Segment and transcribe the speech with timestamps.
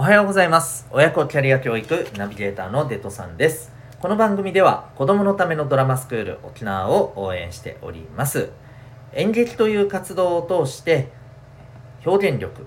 [0.00, 0.88] おはようございます。
[0.92, 3.70] 親子キャリア教育ナビゲーターのデトさんです。
[4.00, 8.48] この番組では子供のためのドラマスクール沖縄を応援しております。
[9.12, 11.08] 演劇という活動を通して
[12.06, 12.62] 表現力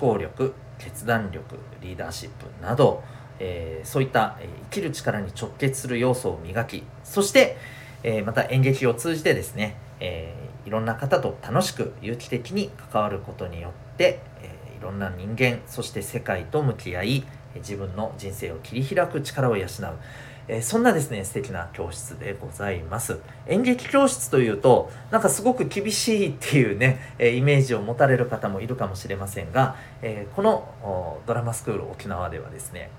[0.00, 3.02] 思考力決断力リーダーシップなど、
[3.40, 7.56] えー、そういった、え生きる力に直結する要素を磨きそして、
[8.04, 17.24] えー、また演劇を通じてですね、えー、いろんな方と楽しく有機的に関わることによって、えいろんな人間そして世界と向き合い
[17.56, 19.68] 自分の人生を切り開く力を養う、
[20.48, 23.18] えそんなですね素敵な教室でございます。
[23.46, 32.90] 演劇教室というとなんかすごく厳しいっていうね、えイメージを持たれる方もいるかもしれませんが、えこのドラマスクール沖縄ではですね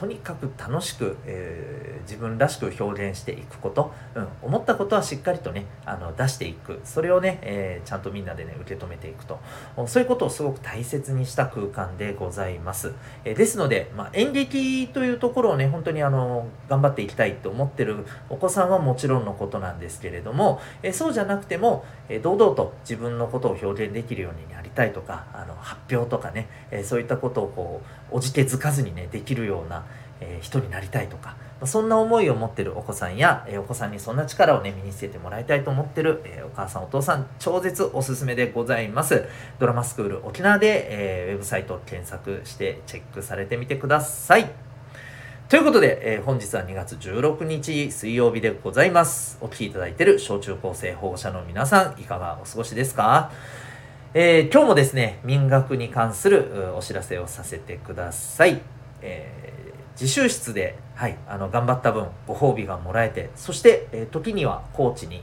[0.00, 6.80] とにかく楽しく、えー、自分らしく表現していくこと、うん、思ったことはしっかりとねあの出していく。
[6.84, 9.38] それをね、えー、ちゃんとみんなでね受け止めていくと。
[9.86, 12.94] そういうことをすごく大切にした空間でございます、
[13.26, 29.84] えー、ですので、まあ、演劇というところをね本当にあの頑張っていきたいと思ってるお子さんはもちろんのことなんですけれども、えそうじゃなくても、え堂々と自分のことを表現できるようになりたいとかあの発表とかね、えそういったことをこうおじけづかずにねできるような
[30.20, 39.24] えー、人になりたいとか、まそんな思いを持ってるお子さんや、えー、お子さんにそんな力をね、身につけてもらいたいと思ってる、えー、お母さんお父さん、超絶おすすめでございます。
[39.58, 44.50] ドラマスクール沖縄で、えー、ウェブサイトを検索してチェックされてみてください。
[45.48, 49.36] ということで、え、本日は2月16日水曜日でございます。
[49.40, 53.32] お聴きいただいている小中高生保護者の皆さん、いかがお過ごしですか？
[54.14, 58.60] えー、今日もですね、民学に関するお知らせをさせてください。
[59.02, 59.59] えー
[60.00, 65.22] 自習室で、はい、あの頑張った分ご褒美がもらえてそして、え、時にはコーチに、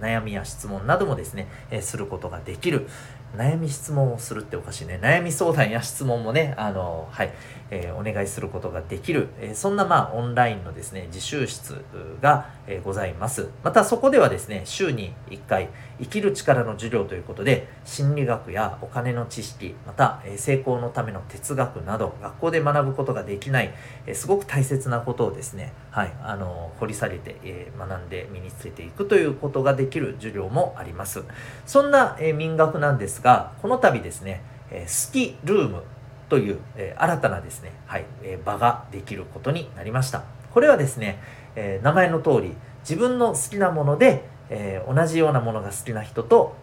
[0.00, 2.88] え、悩みや質問などもですね、え、することができる
[3.36, 4.98] 悩み質問をするっておかしいね。
[5.02, 7.32] 悩み相談や質問もねあのはい
[7.70, 11.84] えー、お願いすることができる、えー、そんなまあオンラインのですね自習室
[12.20, 13.48] が、えー、ございます。
[13.62, 15.68] またそこではですね週に1回
[16.00, 23.74] 生きる力の授業ということで心理学やお金の知識また、え成功のための哲学など学校で学ぶことができない、
[24.06, 31.24] えすごく大切なことをですねはいあの掘り下げて、え学んで身につけていくということができる授業もあります
[31.66, 35.82] そんな、え民学なんですがこの度ですね、え好きルーム
[36.28, 40.22] という、え、新たなですね、はいえ、場ができることになりました。
[40.54, 41.20] これはですね、
[41.56, 42.54] え、名前の通り
[42.88, 46.54] 自分の好きなもので、え同じようなものが好きな人と、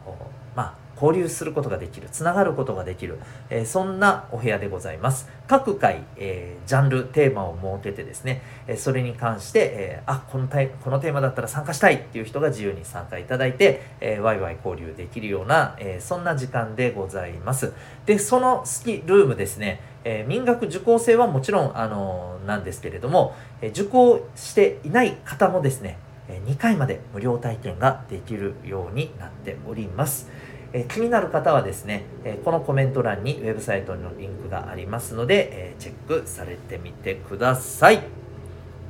[0.56, 3.20] まあ、交流することができる、つながることができる、
[3.50, 5.30] えー、そんなお部屋でございます。
[5.48, 17.74] 各回、えー、ジャンル、テーマを設けてですね、えそれに関して、えあ、このこのテーマだったら参加したいっていう人が自由に参加いただいて、えワイワイ交流できるような、えそんな時間でございます。
[18.06, 30.30] で、その好きルームですね、え、民学受講生はもちろん、あの、なんですけれども、え、受講していない方もですね、2回まで無料体験ができるようになっております。
[30.78, 38.04] え気になる方はですね、えこのコメント欄にウェブサイトのリンクがありますので、えチェックされてみてください。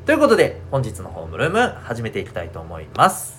[0.07, 3.35] ということで、本日のホームルーム始めていきたいと思います。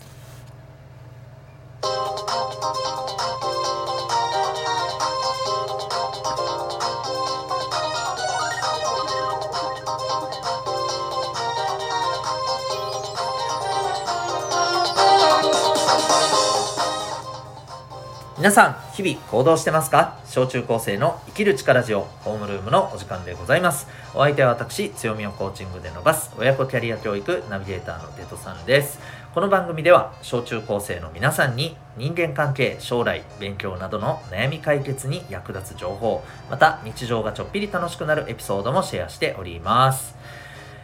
[18.38, 20.18] 皆さん、日々行動してますか？
[20.26, 23.86] 小中高生の生きる力ジオホームルームのお時間でございます。
[24.14, 28.98] お相手は私、強みをコーチングで伸ばす親子キャリア教育ナビゲーターのデトさんです。
[29.34, 40.14] この番組では小中高生の皆さんに人間関係、将来、勉強などの悩み解決に役立つ情報、また日常がちょっぴり楽しくなるエピソードもシェアしております。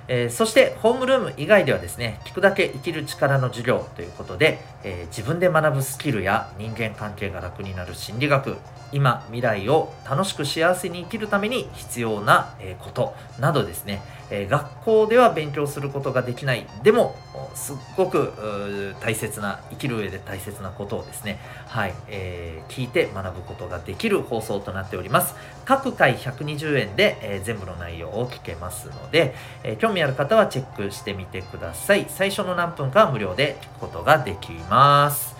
[0.08, 8.56] えー、そしてホームルーム以外ではですね聞くだけ生きる力の授業ということで、えー、自分で学ぶスキルや人間関係が楽になる心理学。
[8.92, 16.66] 今未来を楽しく幸せに生きるために必要なえことなどですね、え学校では勉強することができない。
[16.82, 17.16] でも
[17.54, 21.38] すっごく大切な生きる上で大切なことをですね。
[21.66, 25.34] はい、えー、聞いて学ぶことができる放送となっております。
[25.64, 32.06] 各回120円で、え、全部の内容を聞けますので、え、興味ある方はチェックしてみてください。
[32.08, 34.71] 最初の何分かは無料で聞くことができます。
[34.72, 35.36] ます。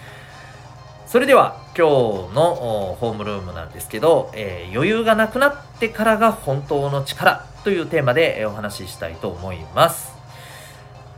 [1.06, 1.86] それでは今
[2.28, 10.12] 日のホームルームなんですけど、えー、余裕がなくなってからが本当の力というテーマでお話ししたいと思います、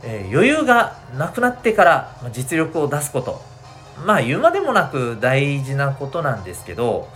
[0.03, 3.41] えー、余裕がなくなってから実力を出すこと。
[4.05, 7.09] まあ言うまでもなく大事なことなんですけど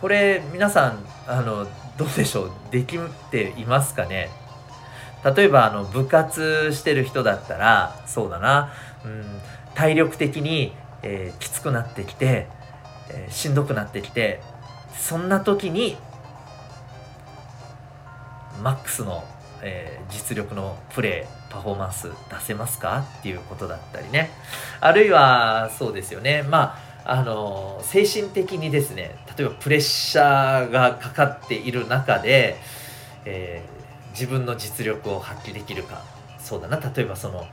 [0.00, 1.66] これ皆さんあの
[1.98, 2.50] どうでしょう？
[2.70, 2.98] でき
[3.30, 4.30] ていますかね？
[5.24, 8.72] 例えばあの部活してる人だったらそうだな、
[9.06, 9.24] うん、
[9.74, 10.72] 体力的に、
[11.02, 12.48] えー、きつくなってきて、
[13.10, 14.40] えー、しんどくなってきて
[14.98, 15.96] そんな時に
[18.62, 19.24] マックスの、
[19.62, 24.30] えー、実力のプレーパフォーマンス出せますかっていうことだったりね。
[24.80, 26.42] あるいはそうですよね。
[26.42, 32.56] まああの精神的にですね例えばプレッシャーがかかっている中で、
[33.24, 36.02] えー、自分の実力を発揮できるか。
[36.40, 36.80] そうだな。
[36.80, 37.46] 例えばその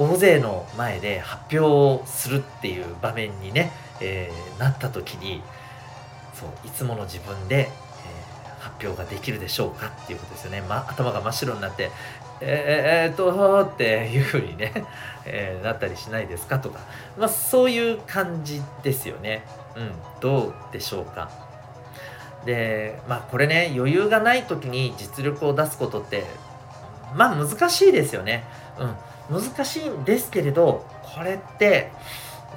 [0.00, 3.70] 大勢の前で発表するっていう場面にね、
[4.00, 5.42] えー、なった時に
[6.32, 11.90] そういつもの自分で、えー、発表ができるでしょうかっていうことですよね、ま、頭が真っ白になって
[12.40, 14.72] え、え、っとっていうふうにね、
[15.26, 16.80] えー、なったりしないですかとか、
[17.18, 19.44] まあ、そういう感じですよね。
[19.76, 21.28] うん、どうでしょうか。
[22.46, 26.24] で、まあこれね、余裕がない時に実力を出すことって、
[27.14, 28.44] まあ難しいですよね。
[28.78, 28.96] うん、
[29.30, 31.92] 難しいんですけれど、これって、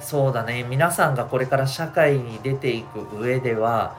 [0.00, 3.96] そうだね、皆さんがこれから社会に出ていく上では、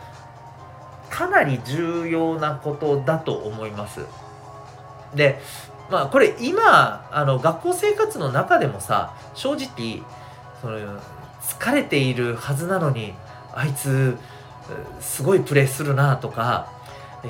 [1.09, 4.01] かなり重要なことだと思います。
[5.15, 5.39] で、
[5.89, 10.01] まあこれ今あの学校生活の中でもさ正直
[10.61, 10.99] その
[11.41, 13.13] 疲れているはずなのに
[13.53, 14.17] あいつ
[14.99, 16.71] すごいプレーするなとか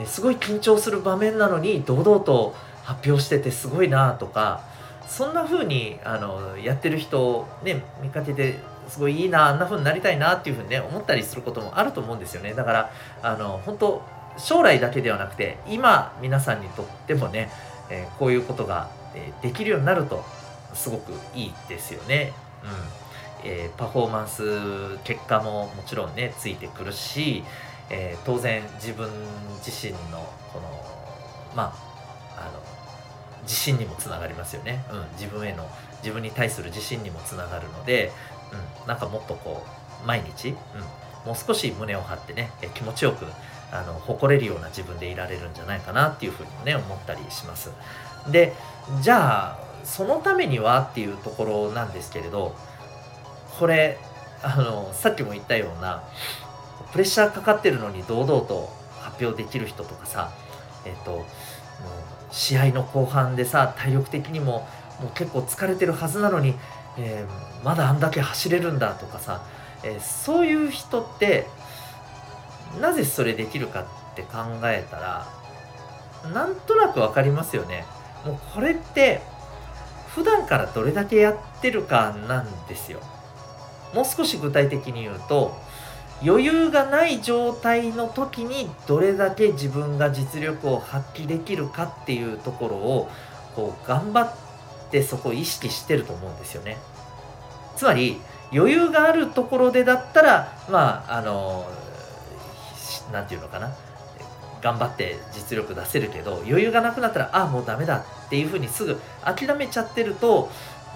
[0.06, 4.62] すごい緊張する場面なのに堂々と発表しててすごいなとか
[5.08, 12.92] そんな風にあのやってる人ね見かけてすごいいいなあんな風になりたいなっていう風にね思ったりすることもあると思うんですよねだから
[13.22, 14.02] あの本当
[14.38, 17.50] 将来だけではなくて今皆さんにとってもね
[17.90, 20.24] えー、こういうことが、えできるようになると
[20.74, 22.34] すごくいいですよね。
[22.64, 22.70] うん
[23.48, 27.44] えー、パフォーマンス結果ももちろんねついてくるし、
[27.90, 29.08] え、当然自分
[29.64, 30.84] 自身のこの
[31.56, 31.85] まあ
[33.46, 35.68] 自信にもつながりますよね、うん、自分への
[36.04, 38.12] 自分に対する自信にもつながるので、
[38.82, 39.66] うん、なんかもっとこ
[40.04, 40.56] う毎日、うん、
[41.26, 43.26] もう少し胸を張ってね気持ちよく
[43.72, 47.72] あの誇れるような自分でいられるんじゃないかなっていうふうにもね思ったりします。
[48.30, 48.54] で
[49.02, 52.56] じゃあそのためにはっていうところなんですけれど
[53.60, 53.98] これ
[54.42, 56.04] あのさっきも言ったような
[56.92, 58.70] プレッシャーかかってるのに堂々と
[59.00, 60.32] 発表できる人とかさ
[60.86, 61.26] えっ、と
[62.32, 64.68] 試合の後半でさ体力的にも
[65.00, 66.54] もう結構疲れてるはずなのに、
[66.98, 69.44] えー、まだあんだけ走れるんだとかさ、
[69.84, 71.48] えー、そういう人って
[72.80, 75.28] なぜそれできるかって考えたら
[76.34, 77.86] なんとなく分かりますよね。
[78.26, 79.22] もうこれって
[80.08, 83.00] 普段からどれだけやってるかなんですよ。
[83.94, 85.56] もう少し具体的に言うと
[86.24, 93.10] 余裕がない状態の時にどれだけ自分が実力を発揮できるかっていうところを
[93.56, 96.78] こう頑張ってそこを意識してると思うんですよね
[97.76, 98.18] つまり
[98.54, 101.66] 余裕があるところでだったらまああの
[103.12, 103.76] 何て言うのかな
[104.62, 110.50] 頑張って実力出せるけど余裕がなくなったらああもうダメだっていうふうにすぐ諦めちゃってると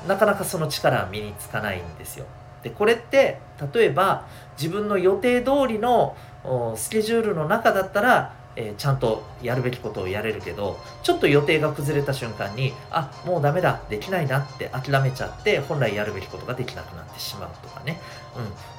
[0.07, 2.25] なかなかその力は身につかないんですよ。
[2.63, 3.39] でこれって
[3.73, 4.25] 例えば
[4.57, 6.15] 自分の予定通りの
[6.75, 17.99] スケジュールの中だったら、えー、ちゃんとやるべきことをやれるけどちょっと予定が崩れた瞬間にあもうダメだできないなって諦めちゃって本来やるべきことができなくなってしまうとかね、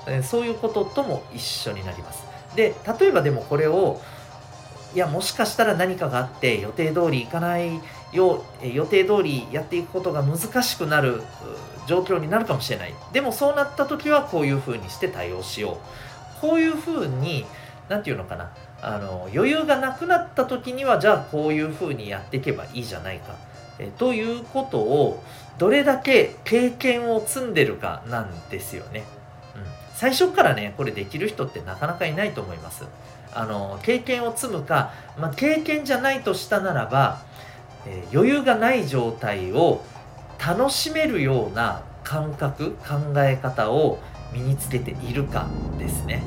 [0.09, 2.25] うん、そういうこととも一緒になります。
[2.57, 4.01] で例えばでもこれを
[4.95, 7.81] いやもしかしたら何かがあって予定通りいかない
[8.13, 11.23] よう予定通りやっていくことが難しくなる
[11.87, 12.95] 状況になるかもしれない。
[13.13, 15.79] でもそうなった時はこういうふうにして対応しよ
[16.39, 16.41] う。
[16.41, 17.45] こういうふうに
[17.89, 18.51] 何て言うのかな。
[18.83, 23.35] あの余裕がなくなった時にはじゃあこういうふうにやっていけばいいじゃないか。
[23.79, 25.23] えということを
[25.59, 29.05] どれだけ経験を積んでるかなんですよね。
[29.55, 29.63] うん。
[29.95, 32.85] 最初からねこれできる人ってなかなかいないと思います。
[33.35, 37.23] あの経験を積むか、まあ、経験じゃないとしたならば、
[37.87, 39.85] えー、余裕がない状態を
[40.39, 43.99] 楽しめるような感覚考え方を
[44.33, 45.47] 身につけているか
[45.79, 46.23] ですね。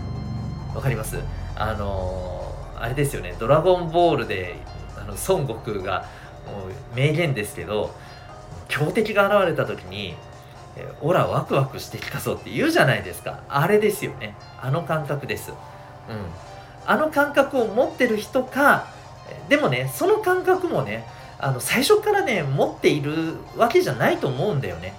[0.74, 1.18] わかります？
[1.56, 4.56] あのー、あれですよね「ドラゴンボールで」
[4.98, 6.06] あの孫悟空が
[6.46, 7.94] もう名言ですけど
[8.68, 10.16] 強敵が現れた時に
[10.76, 13.42] え、オラワクワクしてきたぞって言うじゃないですか。
[13.48, 14.36] あれですよね。
[14.60, 15.52] あの感覚です。
[15.52, 15.56] うん。
[16.86, 18.88] あの感覚を持ってる人か
[19.50, 21.06] でもねその感覚もね
[21.40, 24.94] あの最初からね持っているわけじゃないと思うんだよね、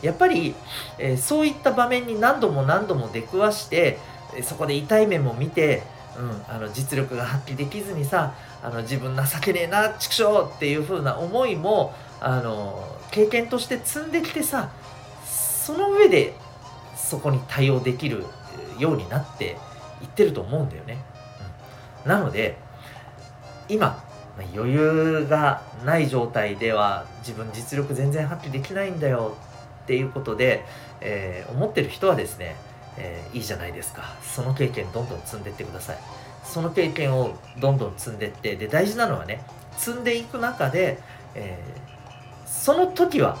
[0.00, 0.54] うん、やっぱり、
[0.98, 3.98] えー、そういった場面に何度も何度も出くわして
[4.42, 5.82] そこで痛い面も見て、
[6.18, 14.70] うん、あの実力が発揮できずにさあの自分情けねえな畜生っていう風な思いもあの経験として積んできてさ
[15.24, 16.34] その上で
[16.94, 18.24] そこに対応できる
[18.78, 19.56] ようになって
[20.02, 21.09] いってると思うんだよね。
[22.04, 22.56] なので
[23.68, 24.02] 今
[24.54, 29.36] 余裕がない状態では自分実力全然発揮できないんだよ
[29.82, 30.64] っていうことで、
[31.00, 32.56] えー、思ってる人はですね、
[32.96, 34.14] えー、いいじゃないですか。
[34.22, 35.98] その経験どんどん積んでってください。
[36.44, 39.42] その経験をどんどん積んでってで大事なのはね
[39.76, 40.98] 積んでいく中で、
[41.34, 43.38] えー、その時は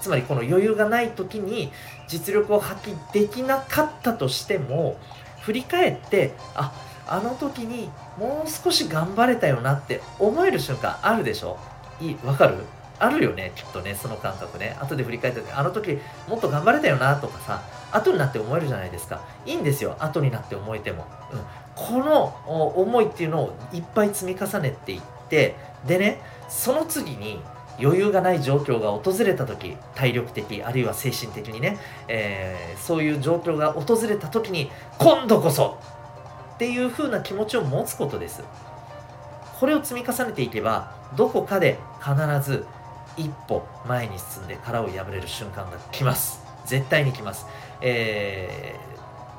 [0.00, 1.72] つまりこの余裕がない時に
[2.08, 4.98] 実力を発揮できなかったとしても
[5.40, 11.58] 振り返ってあっあの時にもう少し頑張れたよなって思える瞬間あるでしょ？
[12.00, 12.56] いいわかる？
[12.98, 14.76] あるよねきっとねその感覚ね。
[14.78, 19.22] 後で振り返ってあの時もっと頑張れたよなとかさ後になって思えるじゃないですか。
[19.46, 21.40] いいんですよ後になって思えても、うん、
[21.74, 22.24] この
[22.76, 27.40] 思いっていうのをいっぱい積み重ねていってでねその次に
[27.80, 31.78] 余裕がない状況が訪れた時体力的あるいは精神的にね、
[32.08, 35.78] えー、そういう状況が訪れた時に今度こそ
[36.60, 38.44] っていう風な気持ちを持つことです。
[39.58, 42.14] これを積み重ねていけばどこかで必
[42.50, 42.66] ず
[43.16, 46.44] 一歩前に進んで殻を破れる瞬間が来ます。
[46.66, 47.46] 絶対に来ます、
[47.80, 48.76] え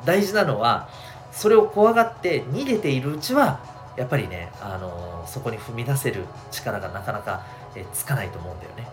[0.03, 0.89] ー、大事なのは
[1.31, 3.59] それを怖がって逃げているうちは
[3.97, 8.87] やっぱりね、あのー、そこに踏み出せる力がなかなか、えー、つかないと思うんだよね、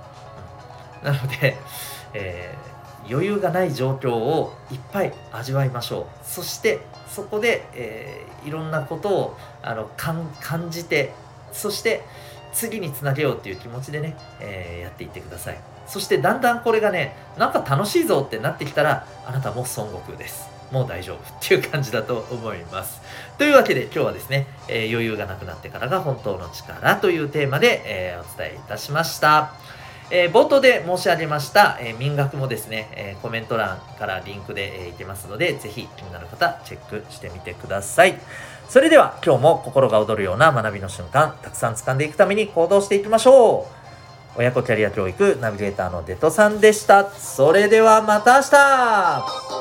[1.03, 1.57] うん、なので、
[2.13, 2.78] えー、
[3.09, 6.27] 余裕がない状況をいっぱい味わいましょう。
[6.27, 11.13] そしてそこで、えー、いろんなことをあの感じて
[11.53, 12.05] そして
[12.53, 15.59] 次につなげようっていう気持ちでね、えー、やっていってください。
[15.87, 20.49] そしてだんだんこれがねなんか楽しいぞってなってきたらあなたも孫悟空です。
[20.71, 23.01] もう大丈夫っていう感じだと思います。
[23.39, 29.55] というわけで今日はですね、えー、余裕がなくなってからが本当の力というテーマで、え、お伝えいたしました。
[30.11, 38.19] えー、冒頭で申し上げました、えー、民学もですね、えー、コメント欄からリンクで、えいけますので、ぜひ気になる方、チェックしてみてください。
[38.69, 43.79] それでは今日も心が躍るような学びの瞬間、たくさん掴んでいくために行動していきましょう。
[44.37, 47.11] 親子キャリア教育ナビゲーターのデトさんでした。
[47.11, 49.58] それではまた明日